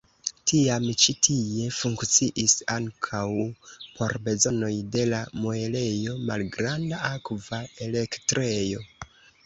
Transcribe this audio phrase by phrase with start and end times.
[0.51, 3.21] Tiam ĉi tie funkciis ankaŭ
[3.99, 8.87] por bezonoj de la muelejo malgranda akva elektrejo.